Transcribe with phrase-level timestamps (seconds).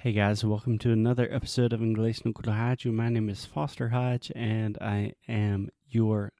[0.00, 2.92] Hey guys, welcome to another episode of Inglês no Rádio.
[2.92, 6.30] My name is Foster Hodge, and I am your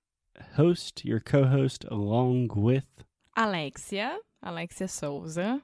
[0.55, 2.85] host, your co-host, along with
[3.37, 5.63] Alexia, Alexia Souza.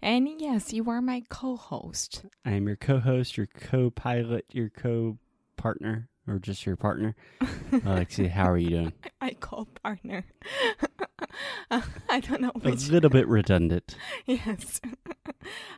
[0.00, 2.26] And yes, you are my co host.
[2.44, 7.14] I am your co-host, your co-pilot, your co-partner, or just your partner.
[7.84, 8.92] Alexia, how are you doing?
[9.20, 10.24] I call partner.
[11.70, 13.96] I don't know A little bit redundant.
[14.26, 14.80] Yes.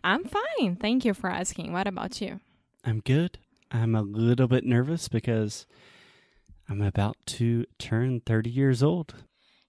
[0.03, 0.77] I'm fine.
[0.77, 1.73] Thank you for asking.
[1.73, 2.41] What about you?
[2.85, 3.39] I'm good.
[3.71, 5.67] I'm a little bit nervous because
[6.69, 9.15] I'm about to turn 30 years old.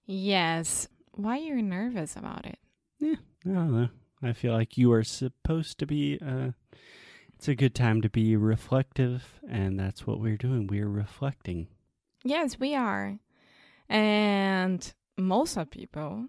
[0.04, 0.88] Yes.
[1.12, 2.58] Why are you nervous about it?
[2.98, 3.88] Yeah, I don't know.
[4.22, 6.18] I feel like you are supposed to be.
[6.24, 6.50] Uh,
[7.36, 10.66] it's a good time to be reflective, and that's what we're doing.
[10.66, 11.68] We're reflecting.
[12.24, 13.18] Yes, we are.
[13.88, 16.26] And most of people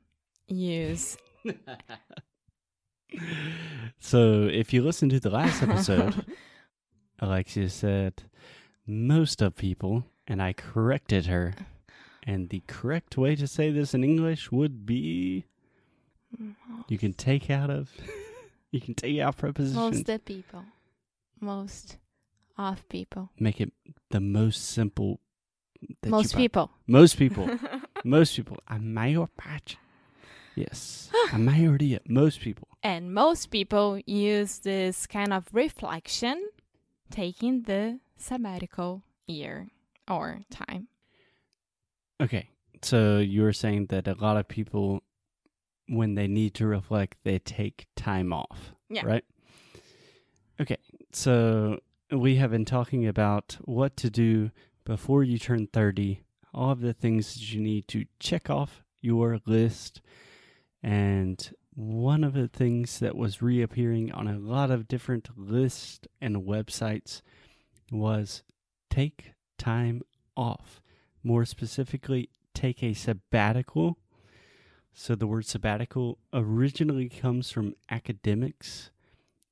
[0.48, 1.18] use.
[4.00, 6.26] so, if you listen to the last episode,
[7.20, 8.24] Alexia said
[8.86, 11.54] most of people, and I corrected her.
[12.24, 15.46] And the correct way to say this in English would be
[16.90, 17.90] you can take out of
[18.72, 19.78] you can take out prepositions.
[19.78, 20.66] most of people.
[21.40, 21.98] Most
[22.58, 23.30] off people.
[23.40, 23.72] Make it
[24.10, 25.20] the most simple.
[26.06, 26.72] most people.
[26.88, 27.50] Most people.
[28.04, 28.58] most people.
[28.68, 29.78] A maior parte.
[30.56, 31.10] Yes.
[31.32, 32.00] A maioria.
[32.08, 32.68] Most people.
[32.82, 36.50] And most people use this kind of reflection
[37.12, 39.68] taking the sabbatical year
[40.10, 40.88] or time.
[42.22, 42.50] Okay.
[42.82, 45.04] So you were saying that a lot of people,
[45.88, 48.74] when they need to reflect, they take time off.
[48.90, 49.06] Yeah.
[49.06, 49.26] Right?
[50.60, 50.78] Okay.
[51.12, 51.80] So
[52.12, 54.52] we have been talking about what to do
[54.86, 56.22] before you turn 30,
[56.54, 60.02] all of the things that you need to check off your list.
[60.84, 66.38] And one of the things that was reappearing on a lot of different lists and
[66.38, 67.22] websites
[67.92, 68.44] was
[68.90, 70.02] take time
[70.36, 70.82] off.
[71.24, 73.98] More specifically, take a sabbatical.
[74.94, 78.90] So the word sabbatical originally comes from academics,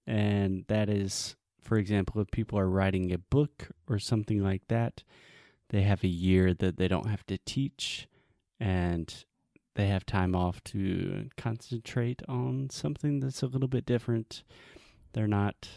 [0.07, 5.03] and that is, for example, if people are writing a book or something like that,
[5.69, 8.07] they have a year that they don't have to teach,
[8.59, 9.25] and
[9.73, 14.43] they have time off to concentrate on something that's a little bit different.
[15.13, 15.67] They're not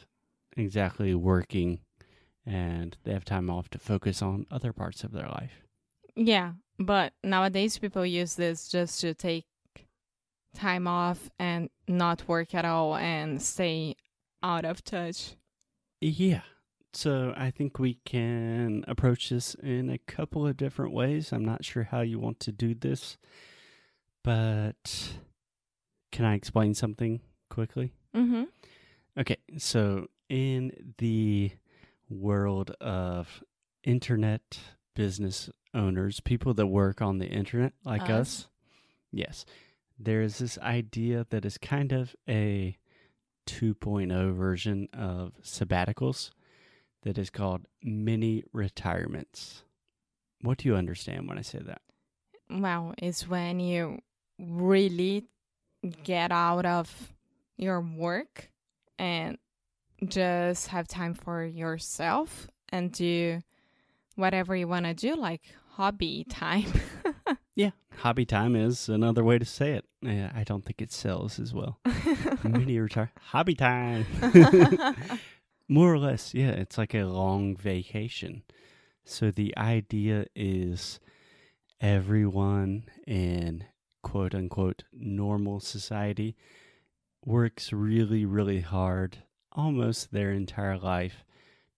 [0.56, 1.80] exactly working,
[2.44, 5.62] and they have time off to focus on other parts of their life.
[6.14, 9.46] Yeah, but nowadays people use this just to take
[10.54, 13.96] time off and not work at all and stay
[14.42, 15.34] out of touch.
[16.00, 16.42] Yeah.
[16.92, 21.32] So I think we can approach this in a couple of different ways.
[21.32, 23.18] I'm not sure how you want to do this,
[24.24, 25.12] but
[26.10, 27.20] can I explain something
[27.50, 27.92] quickly?
[28.14, 28.44] Mm-hmm.
[29.18, 29.36] Okay.
[29.58, 31.52] So in the
[32.08, 33.42] world of
[33.84, 34.58] internet
[34.94, 38.10] business owners, people that work on the internet like Us.
[38.10, 38.48] us,
[39.12, 39.44] yes,
[39.98, 42.78] there is this idea that is kind of a
[43.48, 46.30] 2.0 version of sabbaticals
[47.02, 49.62] that is called mini retirements.
[50.42, 51.80] What do you understand when I say that?
[52.50, 54.00] Well, it's when you
[54.38, 55.24] really
[56.04, 57.14] get out of
[57.56, 58.50] your work
[58.98, 59.38] and
[60.06, 63.40] just have time for yourself and do
[64.14, 66.66] whatever you want to do, like hobby time.
[67.58, 69.84] Yeah, hobby time is another way to say it.
[70.00, 71.80] Yeah, I don't think it sells as well.
[72.44, 74.06] mini retire hobby time.
[75.68, 78.44] More or less, yeah, it's like a long vacation.
[79.04, 81.00] So the idea is
[81.80, 83.64] everyone in
[84.04, 86.36] quote unquote normal society
[87.24, 89.18] works really, really hard
[89.50, 91.24] almost their entire life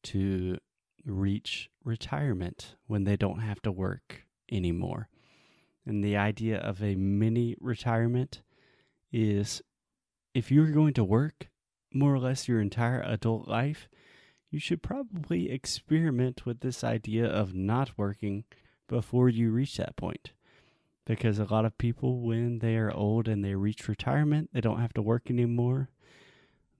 [0.03, 0.59] to
[1.07, 5.09] reach retirement when they don't have to work anymore.
[5.91, 8.43] And the idea of a mini retirement
[9.11, 9.61] is
[10.34, 11.49] if you're going to work
[11.93, 13.89] more or less your entire adult life,
[14.53, 18.44] you should probably experiment with this idea of not working
[18.88, 20.31] before you reach that point.
[21.06, 24.81] Because a lot of people, when they are old and they reach retirement, they don't
[24.81, 25.88] have to work anymore.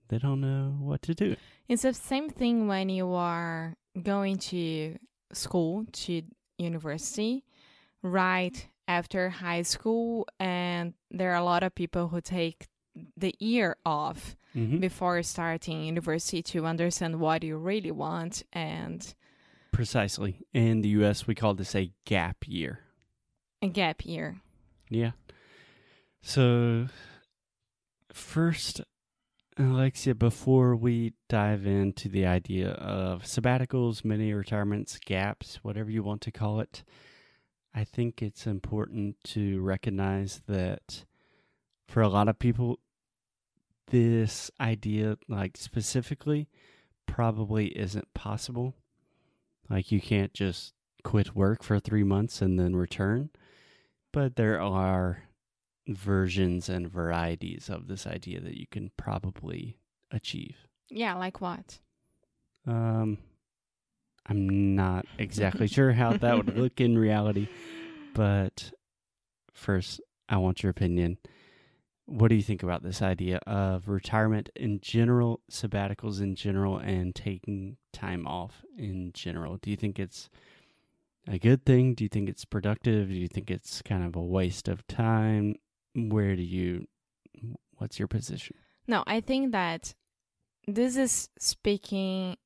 [0.07, 1.35] They don't know what to do.
[1.67, 4.99] It's the same thing when you are going to
[5.33, 6.23] school, to
[6.59, 7.43] university,
[8.05, 12.67] right after high school, and there are a lot of people who take
[13.17, 14.79] the year off Mm-hmm.
[14.81, 19.15] before starting university to understand what you really want and
[19.71, 20.33] Precisely.
[20.53, 22.81] In the US, we call this a gap year.
[23.63, 24.41] a gap year.
[24.89, 25.13] Yeah.
[26.21, 26.89] So,
[28.13, 28.81] first,
[29.57, 36.23] Alexia, before we dive into the idea of sabbaticals, mini retirements, gaps, whatever you want
[36.23, 36.83] to call it,
[37.75, 41.05] I think it's important to recognize that
[41.89, 42.79] for a lot of people,
[43.89, 46.49] this idea, like specifically,
[47.07, 48.75] probably isn't possible.
[49.69, 50.75] Like, you can't just
[51.05, 53.31] quit work for three months and then return.
[54.13, 55.25] But there are
[55.87, 59.79] versions and varieties of this idea that you can probably
[60.11, 60.57] achieve.
[60.89, 61.79] Yeah, like what?
[62.67, 63.19] Um,
[64.27, 67.49] I'm not exactly sure how that would look in reality,
[68.15, 68.73] but
[69.53, 71.19] first, I want your opinion.
[72.07, 77.15] What do you think about this idea of retirement in general, sabbaticals in general, and
[77.15, 79.59] taking time off in general?
[79.59, 80.29] Do you think it's
[81.29, 81.95] a good thing?
[81.95, 83.09] Do you think it's productive?
[83.09, 85.55] Do you think it's kind of a waste of time?
[85.95, 86.87] Where do you,
[87.77, 88.57] what's your position?
[88.89, 89.95] No, I think that
[90.67, 92.37] this is speaking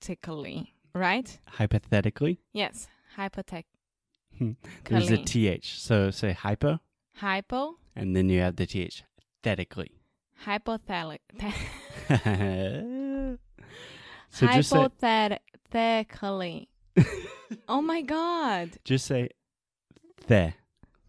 [0.00, 1.38] hypothetically, right?
[1.48, 3.64] Hypothetically, Yes, hypothec.
[4.38, 4.52] Hmm.
[4.84, 5.78] there's a th.
[5.78, 6.80] So say hypo,
[7.16, 9.02] Hypo, and then you add the th.
[9.42, 9.92] Thetically.
[10.44, 11.20] hypothelic.
[14.30, 16.68] so hypothetically.
[17.68, 18.70] oh my god.
[18.84, 19.28] just say
[20.26, 20.52] the.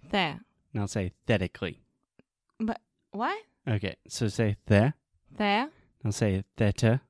[0.09, 0.39] There.
[0.73, 1.81] Now say thetically.
[2.59, 2.79] But
[3.11, 3.37] what?
[3.67, 4.93] Okay, so say the.
[5.37, 5.69] There.
[6.03, 7.01] Now say theta.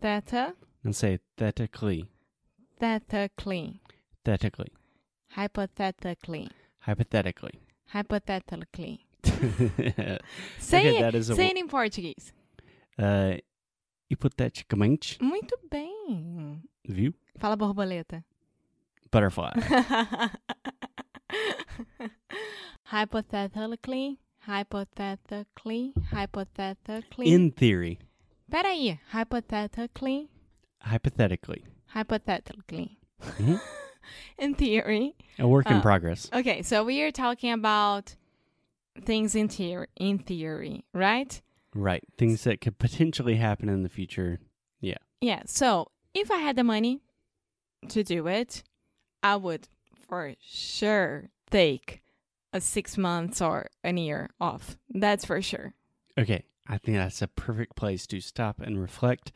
[0.00, 0.54] Theta.
[0.84, 2.08] Now say thetically.
[2.78, 3.80] Thetically.
[4.24, 4.72] Thetically.
[5.36, 6.48] Hypothetically.
[6.80, 7.60] Hypothetically.
[7.92, 9.06] Hypothetically.
[9.26, 10.18] okay,
[10.58, 11.00] Say it.
[11.00, 12.32] that is a Say it in Portuguese.
[12.98, 13.34] uh,
[14.10, 16.62] hipoteticamente, Muito bem.
[16.88, 17.12] viu?
[17.38, 18.24] Fala borboleta.
[19.10, 19.52] Butterfly.
[22.84, 27.26] hypothetically, hypothetically, hypothetically.
[27.32, 27.98] In theory,
[28.50, 30.28] Peraí, hypothetically,
[30.82, 31.64] hypothetically.
[31.86, 32.98] hypothetically.
[33.20, 33.60] Mhm.
[34.38, 35.14] in theory.
[35.38, 36.28] A work in Uh, progress.
[36.32, 38.16] Okay, so we are talking about
[39.02, 41.40] things in theory, in theory, right?
[41.74, 42.02] Right.
[42.18, 44.40] Things that could potentially happen in the future.
[44.80, 44.98] Yeah.
[45.20, 45.42] Yeah.
[45.46, 47.00] So if I had the money
[47.88, 48.62] to do it,
[49.22, 52.02] I would for sure take
[52.52, 54.76] a six months or a year off.
[54.88, 55.74] That's for sure.
[56.18, 56.44] Okay.
[56.66, 59.30] I think that's a perfect place to stop and reflect.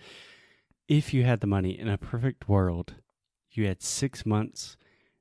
[0.88, 2.94] If you had the money in a perfect world,
[3.50, 4.76] you had six months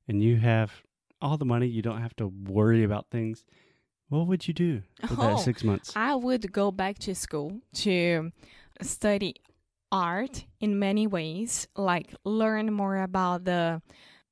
[0.07, 0.83] and you have
[1.21, 3.45] all the money, you don't have to worry about things.
[4.10, 5.94] What would you do for that oh, six months?
[5.95, 8.31] I would go back to school to
[8.81, 9.36] study
[9.92, 13.81] art in many ways, like learn more about the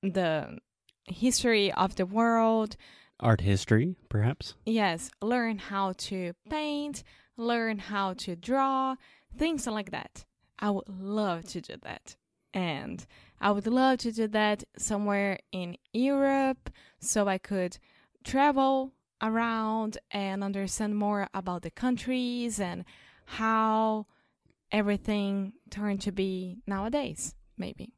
[0.03, 0.57] the
[1.05, 2.75] history of the world.
[3.19, 4.55] Art history, perhaps?
[4.65, 7.03] Yes, learn how to paint,
[7.37, 8.95] learn how to draw,
[9.37, 10.25] things like that.
[10.61, 12.15] I would love to do that.
[12.53, 13.05] And
[13.39, 16.69] I would love to do that somewhere in Europe
[16.99, 17.77] so I could
[18.23, 22.83] travel around and understand more about the countries and
[23.25, 24.07] how
[24.71, 27.93] everything turned to be nowadays, maybe.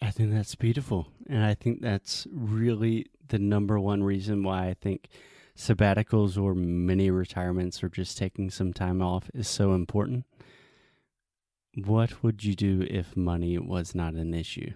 [0.00, 1.08] I think that's beautiful.
[1.28, 5.08] And I think that's really the number one reason why I think
[5.56, 10.24] sabbaticals or mini retirements or just taking some time off is so important.
[11.74, 14.72] What would you do if money was not an issue?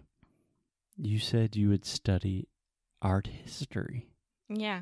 [0.96, 2.48] You said you would study
[3.02, 4.06] art history.
[4.48, 4.80] Yeah.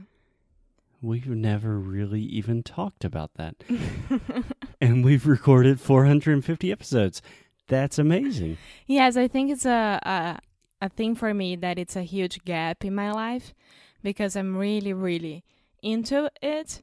[1.03, 3.57] We've never really even talked about that.
[4.81, 7.23] And we've recorded 450 episodes.
[7.69, 8.59] That's amazing.
[8.87, 10.39] Yes, I think it's a, a
[10.85, 13.55] a thing for me that it's a huge gap in my life
[14.03, 15.43] because I'm really really
[15.83, 16.83] into it,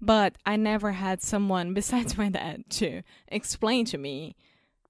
[0.00, 4.34] but I never had someone besides my dad to explain to me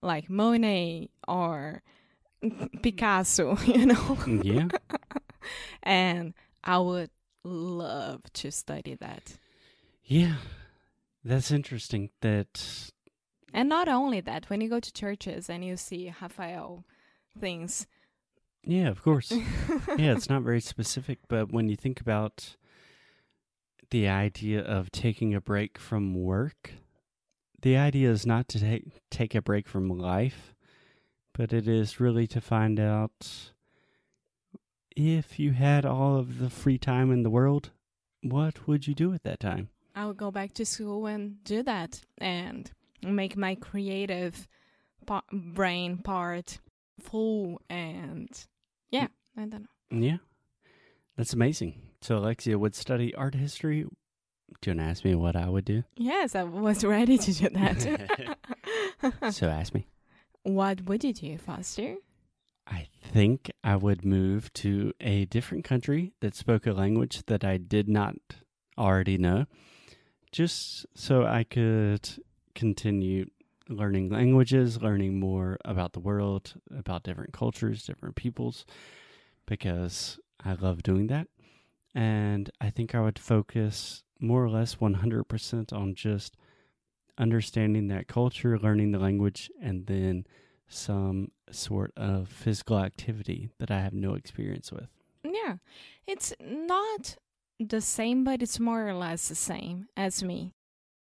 [0.02, 1.82] like Monet or
[2.82, 4.18] Picasso, you know.
[4.26, 4.68] Yeah.
[5.82, 7.10] and I would
[7.44, 9.36] love to study that.
[10.04, 10.34] Yeah.
[11.24, 12.90] That's interesting that
[13.54, 16.84] And not only that, when you go to churches and you see Raphael
[17.38, 17.86] things.
[18.64, 19.30] Yeah, of course.
[19.96, 22.56] yeah, it's not very specific, but when you think about
[23.90, 26.72] the idea of taking a break from work,
[27.62, 30.54] the idea is not to take take a break from life,
[31.32, 33.52] but it is really to find out
[34.94, 37.70] if you had all of the free time in the world,
[38.22, 39.70] what would you do at that time?
[39.94, 42.70] I would go back to school and do that and
[43.02, 44.48] make my creative
[45.06, 46.58] pa- brain part
[47.00, 48.28] full and
[48.90, 50.06] yeah, I don't know.
[50.06, 50.16] Yeah.
[51.16, 51.80] That's amazing.
[52.00, 53.86] So Alexia would study art history,
[54.60, 55.84] Do you want to ask me what I would do?
[55.96, 58.36] Yes, I was ready to do that.
[59.32, 59.86] so ask me.
[60.42, 61.96] what would you do, Foster?
[62.66, 67.56] I think I would move to a different country that spoke a language that I
[67.56, 68.16] did not
[68.78, 69.46] already know,
[70.30, 72.08] just so I could
[72.54, 73.26] continue
[73.68, 78.64] learning languages, learning more about the world, about different cultures, different peoples,
[79.46, 81.28] because I love doing that.
[81.94, 86.36] And I think I would focus more or less 100% on just
[87.18, 90.26] understanding that culture, learning the language, and then
[90.68, 94.88] some sort of physical activity that I have no experience with.
[95.24, 95.56] Yeah,
[96.06, 97.16] it's not
[97.60, 100.54] the same, but it's more or less the same as me.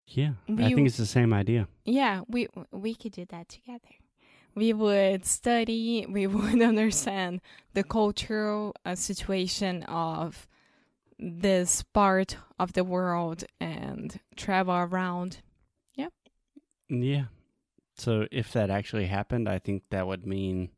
[0.07, 1.67] Yeah, I think it's the same idea.
[1.85, 3.89] Yeah, we we could do that together.
[4.55, 7.41] We would study, we would understand
[7.73, 10.47] the cultural uh, situation of
[11.19, 15.39] this part of the world and travel around.
[15.95, 16.09] Yeah.
[16.89, 17.25] Yeah.
[17.97, 20.71] So if that actually happened, I think that would mean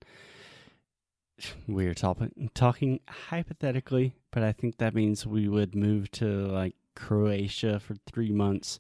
[1.67, 6.75] we are talking talking hypothetically, but I think that means we would move to like
[6.95, 8.79] Croatia for three months.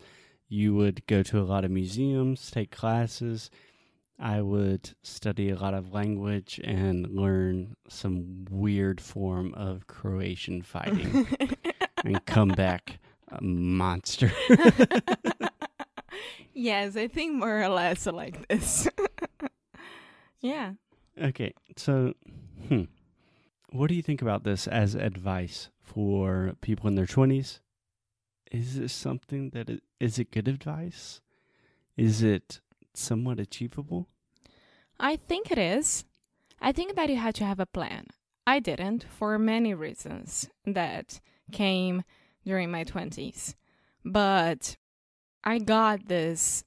[0.48, 3.50] You would go to a lot of museums, take classes.
[4.18, 11.26] I would study a lot of language and learn some weird form of Croatian fighting
[12.04, 14.32] and come back a monster.
[16.54, 18.88] yes, I think more or less like this.
[20.40, 20.72] yeah.
[21.20, 22.14] Okay, so,
[22.68, 22.84] hmm,
[23.70, 27.60] what do you think about this as advice for people in their twenties?
[28.50, 31.20] Is this something that is, is it good advice?
[31.96, 32.60] Is it
[32.96, 34.08] somewhat achievable?
[34.98, 36.04] I think it is.
[36.60, 38.06] I think that you had to have a plan.
[38.46, 41.20] I didn't for many reasons that
[41.52, 42.04] came
[42.44, 43.54] during my 20s.
[44.04, 44.76] But
[45.44, 46.64] I got this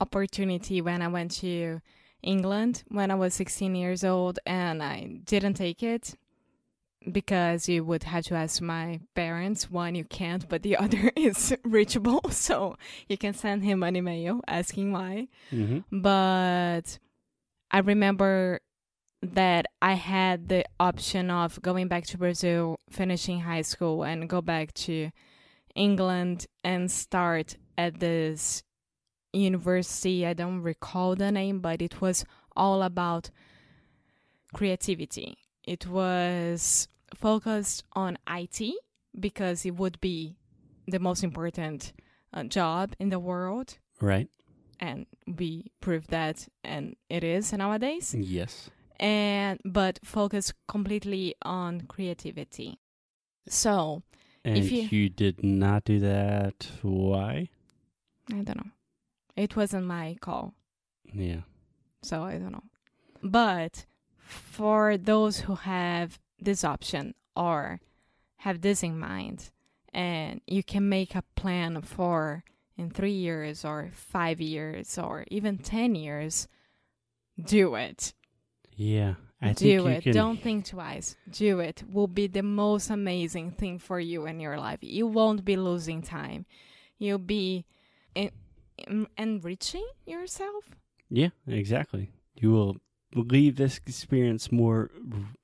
[0.00, 1.80] opportunity when I went to
[2.22, 6.14] England when I was 16 years old and I didn't take it
[7.10, 9.70] because you would have to ask my parents.
[9.70, 12.20] One, you can't, but the other is reachable.
[12.30, 12.76] So
[13.08, 16.00] you can send him an email asking why Mm-hmm.
[16.02, 16.98] but
[17.70, 18.60] I remember
[19.22, 24.40] that I had the option of going back to Brazil, finishing high school, and go
[24.40, 25.10] back to
[25.74, 28.62] England and start at this
[29.32, 30.26] university.
[30.26, 32.24] I don't recall the name, but it was
[32.56, 33.30] all about
[34.54, 35.36] creativity.
[35.64, 38.72] It was focused on IT
[39.18, 40.36] because it would be
[40.86, 41.92] the most important
[42.32, 44.28] uh, job in the world Right.
[44.78, 48.70] and we proved that and it is nowadays Yes.
[48.98, 52.78] and but focus completely on creativity
[53.48, 54.02] so
[54.44, 56.68] And If you, you- did not do that.
[56.82, 57.48] Why?
[58.32, 58.70] i don't know
[59.36, 60.54] it wasn't my call
[61.12, 61.42] Yeah.
[62.02, 62.68] so i don't know
[63.22, 63.86] but
[64.30, 67.80] for those who have this option or
[68.36, 69.50] have this in mind
[69.92, 72.44] and you can make a plan for
[72.76, 76.48] in three years or five years or even ten years
[77.42, 78.12] do it
[78.76, 79.14] Yeah.
[79.42, 80.02] I think do it.
[80.02, 80.12] can.
[80.12, 81.16] Don't think twice.
[81.30, 81.82] Do it.
[81.90, 84.80] Will be the most amazing thing for you in your life.
[84.82, 86.44] You won't be losing time.
[86.98, 87.64] You'll be
[88.14, 88.32] en-
[88.86, 90.76] en- enriching yourself.
[91.08, 92.10] Yeah, exactly.
[92.36, 92.76] You will
[93.14, 94.90] leave this experience more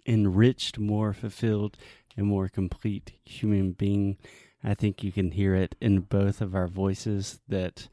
[0.06, 1.76] enriched, more fulfilled,
[2.16, 4.16] and more complete human being.
[4.62, 7.88] I think you can hear it in both of our voices that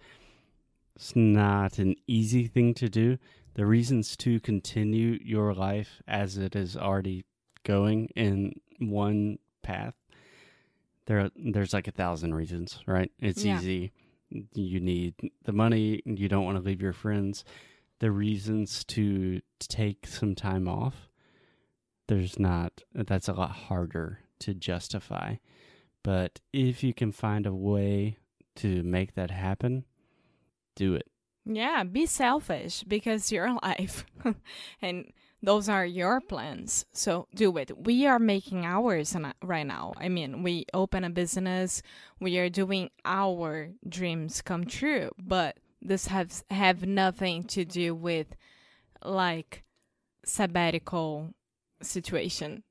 [0.96, 3.18] it's not an easy thing to do.
[3.56, 7.25] The reasons to continue your life as it is already
[7.63, 9.94] going in one path,
[11.06, 13.12] there there's like a thousand reasons, right?
[13.20, 13.58] It's Yeah.
[13.58, 13.92] easy.
[14.56, 15.13] You need
[15.44, 17.44] the money, you don't want to leave your friends
[18.00, 21.07] the reasons to take some time off,
[22.07, 25.35] there's not, that's a lot harder to justify.
[26.03, 28.17] But if you can find a way
[28.57, 29.85] to make that happen,
[30.75, 31.07] do it.
[31.45, 34.05] Yeah, be selfish because your life
[34.81, 36.85] and those are your plans.
[36.93, 37.85] So do it.
[37.85, 39.93] We are making ours right now.
[39.97, 41.81] I mean, we open a business,
[42.19, 48.36] we are doing our dreams come true, but this has have nothing to do with
[49.04, 49.63] like
[50.25, 51.34] sabbatical
[51.82, 52.63] situation.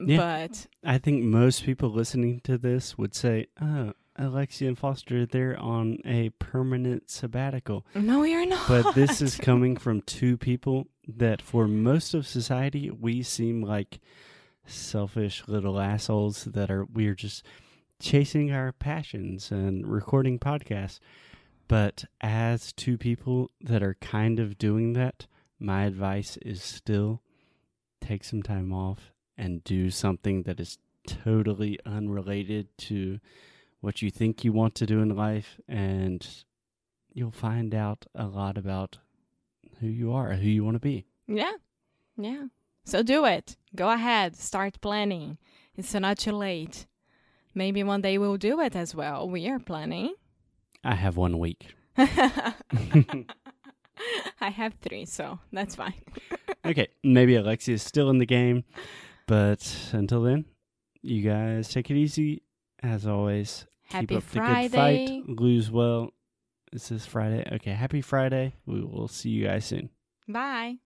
[0.00, 0.16] Yeah.
[0.48, 5.58] But I think most people listening to this would say, oh, Alexia and Foster, they're
[5.58, 7.86] on a permanent sabbatical.
[7.94, 8.68] no, you're not.
[8.68, 14.00] But this is coming from two people that, for most of society, we seem like
[14.66, 17.44] selfish little assholes that are, we're just
[18.00, 20.98] chasing our passions and recording podcasts.
[21.68, 25.26] But as two people that are kind of doing that,
[25.58, 27.22] my advice is still
[28.00, 33.18] take some time off and do something that is totally unrelated to
[33.80, 35.60] what you think you want to do in life.
[35.68, 36.26] And
[37.12, 38.98] you'll find out a lot about
[39.80, 41.06] who you are, who you want to be.
[41.26, 41.54] Yeah.
[42.16, 42.46] Yeah.
[42.84, 43.56] So do it.
[43.74, 44.36] Go ahead.
[44.36, 45.38] Start planning.
[45.74, 46.86] It's not too late.
[47.54, 49.28] Maybe one day we'll do it as well.
[49.28, 50.14] We are planning.
[50.86, 51.74] I have one week.
[51.98, 52.54] I
[54.50, 55.94] have three, so that's fine.
[56.64, 58.62] okay, maybe Alexia is still in the game,
[59.26, 60.44] but until then,
[61.02, 62.42] you guys take it easy.
[62.82, 64.68] As always, Happy keep up Friday.
[64.68, 65.40] the good fight.
[65.40, 66.10] Lose well.
[66.70, 67.44] This is this Friday?
[67.52, 68.54] Okay, happy Friday.
[68.64, 69.90] We will see you guys soon.
[70.28, 70.76] Bye.